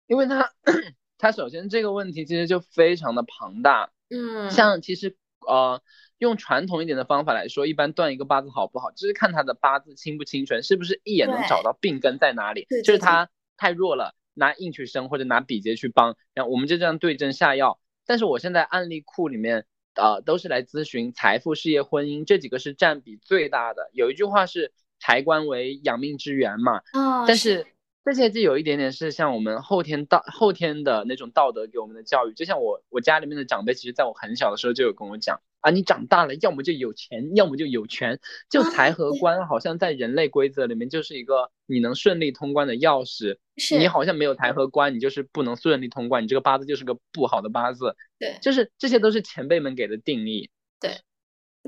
[0.07, 0.49] 因为他
[1.19, 3.91] 他首先这个问题其实就非常的庞大。
[4.11, 5.81] 嗯，像其实呃
[6.19, 12.67] 用传统一点的方法来说，一般断一个八字好不好，就是看他的八字清不清纯，是不是一眼能找到病根在哪里。
[12.85, 17.81] 就是他太弱了，拿印去生或者拿比劫去帮，然后我们就这样对症下药。
[18.07, 23.91] 但是我现在案例库里面，呃，都是来咨询财富、事业、婚姻这几个是占比最大的。
[23.93, 27.67] 有一句话是财官为养命之源嘛，哦，但是
[28.05, 32.33] 这些就有一点点是像我们后天道后天的那种道德给我们的教育。
[32.33, 35.41] 就像我我家里面的长辈，其实在我很小的时候就有跟我讲。
[35.61, 38.19] 啊，你长大了，要么就有钱，要么就有权。
[38.49, 43.37] 就财和官，好像在人类规则里面就是一个你能顺利通关的钥匙。
[43.59, 47.95] 是你好像没有财和官，你就是不能顺利通关，你这个八字就是个不好的八字。
[48.19, 50.49] 对，就是这些都是前辈们给的定义。
[50.81, 51.03] 对，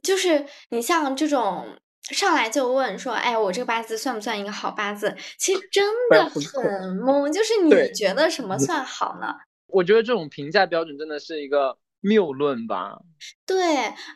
[0.02, 1.66] 就是你像这种
[2.10, 5.16] 上来就问说，哎，我这个八字算不算一个好八字？
[5.38, 9.34] 其实 真的很懵，就是你觉得什么算好呢？
[9.66, 11.78] 我觉得这种评价标准真的是一个。
[12.04, 12.98] 谬论吧，
[13.46, 13.56] 对，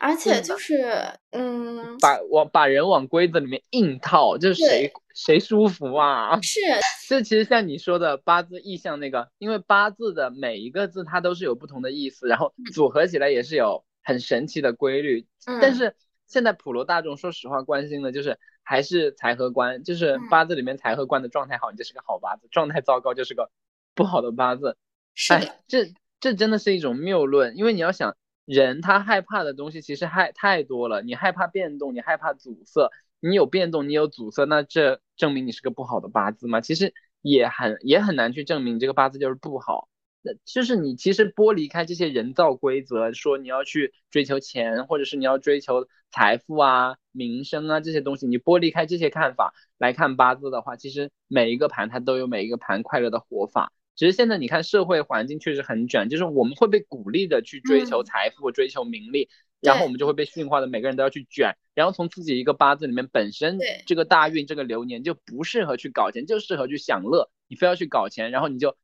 [0.01, 0.93] 而且就是，
[1.31, 6.37] 嗯，把往把人往规则里面硬套，就是谁谁舒服啊？
[6.43, 6.59] 是，
[7.09, 15.25] 这其实像你说的八字意象那个，因为八字的每一个字它都是有不同的意思，然后组合起来也是有很神奇的规律。
[15.63, 15.95] 但是
[16.27, 23.51] 现在普罗大众说实话关心的就是还是财和官，就是八字里面财和官的状态好，你就是个好八字；状态糟糕就是个
[23.95, 24.77] 不好的八字。
[25.15, 25.95] 是的，这。
[26.19, 28.17] 这真的是一种谬论，因为你要想，
[28.47, 31.03] 人他害怕的东西其实害太多了。
[31.03, 36.63] 你害怕变动，你害怕阻塞，你有变动，你有阻塞，那这证明你是个不好的八字吗？
[36.63, 39.89] 其实也很也很难去证明这个八字就是不好。
[40.27, 53.73] 那就是你其实剥离开这些人造规则，说你要去追求钱，或者是你要追求财富啊、名声啊这些东西，你剥离开这些看法来看八字的话，其实每一个盘它都有每一个盘快乐的活法。
[53.95, 68.77] 只是现在你看社会环境确实很卷，就是我们会被鼓励的去追求财富、追求名利，然后我们就会被驯化的每个人都要去卷，然后从自己一个八字里面本身这个大运这个流年就不适合去搞钱，就适合去享乐，你非要去搞钱，然后你就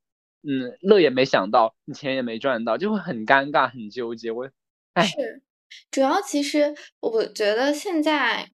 [0.42, 4.30] 嗯乐也没想到，你钱也没赚到，就会很尴尬很纠结。
[4.30, 4.50] 我
[4.94, 5.42] 哎，是
[5.90, 8.50] 主要其实我觉得现在。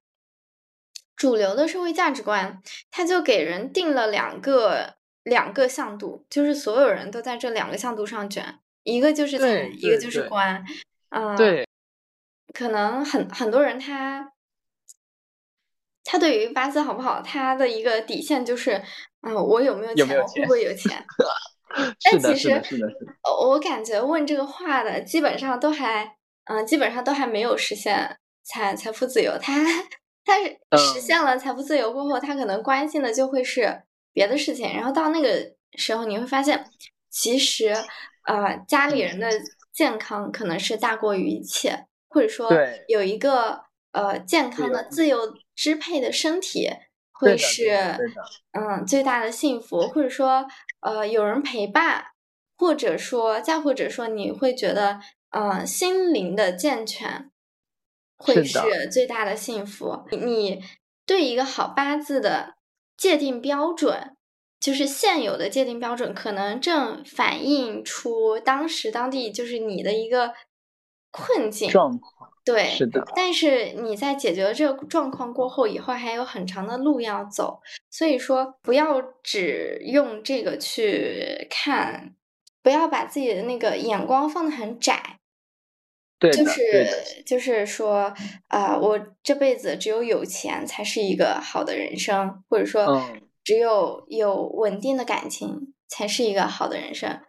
[1.15, 10.63] 主流的社会价值观，它就给人定了两个两个向度，就是所有人都在这两个向度上卷，一个就是钱，一个就是官，
[11.09, 11.67] 嗯，对，
[12.53, 14.31] 可能很很多人他
[16.05, 18.81] 他对于八字好不好，他的一个底线就是，
[19.19, 21.05] 嗯，我有没有钱，会不会有钱？
[22.03, 22.87] 但其实，是的，是的，
[23.47, 26.15] 我感觉问这个话的基本上都还，
[26.45, 29.63] 嗯，基本上都还没有实现财财富自由，他。
[30.25, 33.81] 他实现了财富自由过后，他可能关心的就会是
[34.13, 34.71] 别的事情。
[34.75, 36.63] 然后到那个时候，你会发现，
[37.09, 37.73] 其实
[38.27, 39.27] 呃，家里人的
[39.73, 42.51] 健康可能是大过于一切，或者说
[42.87, 43.61] 有一个
[43.91, 45.17] 呃健康的、自由
[45.55, 46.69] 支配的身体，
[47.19, 47.71] 会是
[48.53, 49.87] 嗯最大的幸福。
[49.89, 50.45] 或者说
[50.81, 52.05] 呃有人陪伴，
[52.57, 54.99] 或者说再或者说你会觉得
[55.29, 57.29] 嗯心灵的健全。
[58.21, 60.03] 会是最大的幸福。
[60.11, 60.61] 你
[61.05, 62.55] 对一个好八字的
[62.97, 64.17] 界定标准，
[64.59, 70.33] 就是现有的界定标准，可能正反映出当时当地就是你的一个
[71.11, 72.18] 困境状况。
[72.45, 73.03] 对，是的。
[73.15, 77.59] 但是你在解决了这个状况过后，以后还有很长的路要走。
[77.89, 82.15] 所以说，不要只用这个去看，
[82.63, 85.17] 不要把自己的那个眼光放得很窄。
[86.17, 88.13] 对就是就是说，
[88.47, 93.09] 啊，我这辈子只有有钱才是一个好的人生，或者说，
[93.43, 97.21] 只有有稳定的感情才是一个好的人生。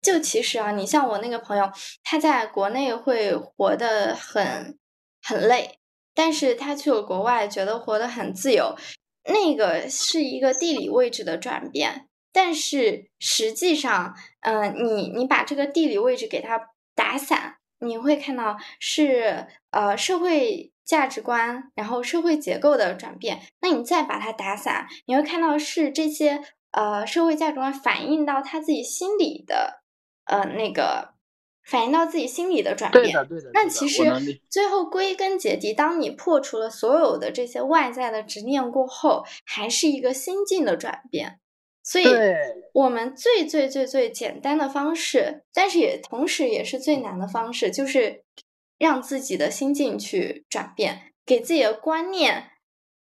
[0.00, 1.70] 就其实啊，你像我那个朋友，
[2.02, 4.78] 他在国内会活得很
[5.22, 5.78] 很累，
[6.14, 8.76] 但是他去了国外，觉得活得很自由。
[9.24, 17.56] 那个是一个地理位置的转变，但是实际上，嗯，你你把这个地理位置给它打散。
[17.80, 23.42] 你会看到是呃社会价值观，然后社会结构的转变。
[23.60, 26.42] 那你再把它打散，你会看到是这些
[26.72, 29.82] 呃社会价值观反映到他自己心里的
[30.28, 31.14] 呃那个
[31.64, 33.04] 反映到自己心理的转变。
[33.04, 33.50] 对的，对的。
[33.52, 34.02] 那其实
[34.48, 41.40] 最后归根结底，当你破除了所有的这些外在的执念过后，还是一个心境的转变。
[41.82, 42.04] 所以，
[42.74, 48.24] 我们最最最最简单的方式，但是也同时也是最难的方式，就是
[48.78, 52.50] 让自己的心境去转变，给自己的观念，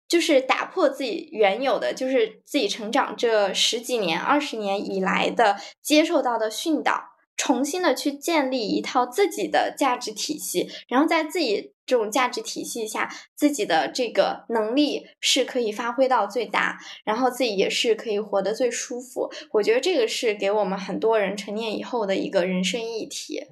[0.07, 7.17] 就是打破自己原有的，就是自己成长这十几年、二十年以来的接受到的训导。
[7.39, 19.31] 重新的去建立一套自己的价值体系，然后在自己这种价值体系下，自己的这个能力是可以发挥到最大，然后自己也是可以活得最舒服。
[19.51, 23.43] 我觉得这个是给我们很多人成年以后的一个人生议题。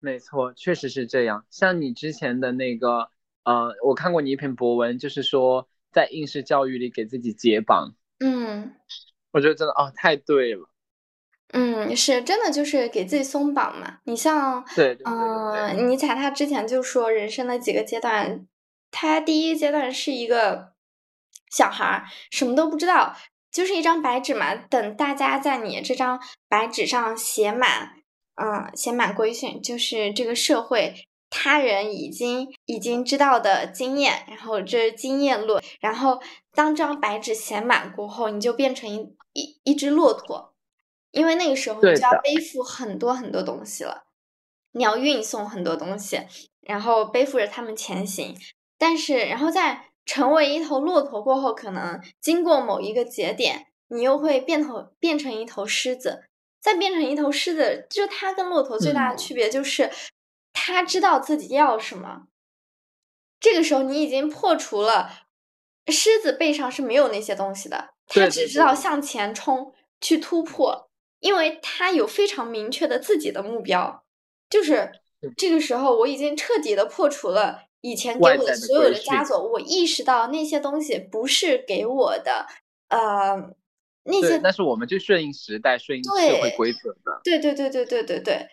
[0.00, 1.46] 没错，确实是这样。
[1.48, 3.10] 像你之前的那个，
[3.44, 7.94] 呃，我看过你一篇博文，就是说在应试教育里给自己解绑。
[8.18, 8.74] 嗯，
[9.30, 10.68] 我觉得真的哦，太对了。
[11.52, 13.98] 嗯，是真的，就是给自己松绑嘛。
[14.04, 18.44] 你像，对，嗯，尼采他之前就说，人生的几个阶段，
[18.90, 20.72] 他第一阶段是一个
[21.50, 23.14] 小孩儿，什么都不知道，
[23.52, 24.54] 就是一张白纸嘛。
[24.56, 27.90] 等大家在你这张白纸上写满，
[28.34, 31.06] 嗯，写满规训，就是这个社会
[31.36, 36.22] 他人已经已经知道的经验，然后这是经验论，然后
[36.54, 40.54] 当这张白纸写满过后，你就变成一一一只骆驼。
[41.10, 44.04] 因为那个时候你就要背负很多很多东西了，
[44.72, 46.20] 你要运送很多东西，
[46.60, 48.36] 然后背负着他们前行。
[48.78, 56.24] 但是，然后在成为一头骆驼过后，可能经过某一个节点，你又会变头变成一头狮子。
[56.60, 59.90] 再变成一头狮子，就它跟骆驼最大的区别就是，
[60.66, 62.28] 它知道自己要什么。
[63.38, 65.10] 这个时候，你已经破除了
[65.88, 70.88] 狮子背上是没有那些东西的，他只知道向前冲去突破。
[71.20, 74.04] 因为他有非常明确的自己的目标，
[74.50, 74.92] 就是
[75.38, 82.46] 这个时候我已经彻底的破除了以前给我的所有的枷锁，我意识到那些东西不是给我的，
[82.88, 83.54] 呃，
[84.02, 87.20] 那些但是我们就顺应时代、顺应社会规则的。
[87.24, 88.48] 对对对对对对对。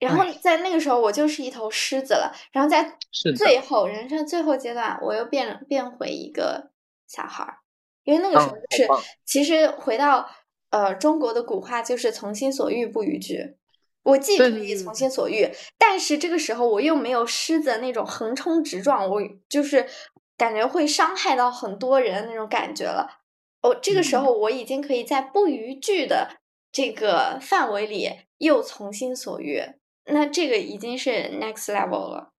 [0.00, 2.34] 然后在那个时候，我就是一头狮子了。
[2.50, 2.98] 然后在
[3.36, 6.72] 最后人生最后阶段，我又变变回一个
[7.06, 7.58] 小孩儿，
[8.02, 8.88] 因为那个时候就是
[9.24, 10.28] 其实回到。
[10.72, 13.56] 呃，中国的古话就是“从心所欲不逾矩”。
[14.04, 19.88] 我既可以从心所欲，但是这个时候我又没有狮子那种横冲直撞，我就是
[20.36, 23.18] 感觉会伤害到很多人那种感觉了。
[23.62, 26.36] 哦，这个时候我已经可以在不逾矩的
[26.70, 29.64] 这个范围里又从心所欲，
[30.12, 32.32] 那这个已经是 next level 了。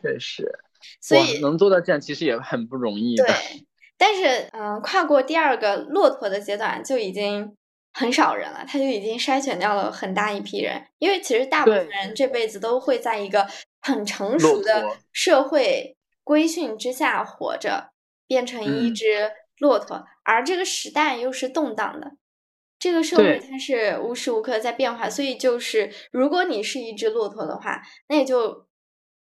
[0.00, 0.58] 确实，
[1.00, 3.16] 所以能做到这样其实也很不容易。
[3.16, 3.26] 对，
[3.96, 7.56] 但是嗯，跨过第二个骆驼的阶段就已经。
[7.94, 13.46] 很少人了，他就已经筛选掉了很大一批人，因为其实大部分人这辈子都会在一个
[13.82, 15.94] 很成熟的社会
[16.24, 17.92] 规训之下活着，
[18.26, 22.12] 变成一只骆驼，而这个时代又是动荡的，
[22.82, 28.66] 这个社会它是无时无刻在变化，所以就是如果你是一只骆驼的话，那也就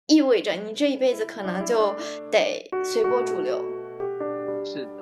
[0.06, 1.94] 意味着你这一辈子可能就
[2.30, 3.64] 得随波逐流。
[4.62, 4.95] 是的。